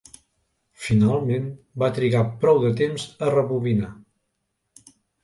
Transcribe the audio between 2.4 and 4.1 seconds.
prou de temps a rebobinar.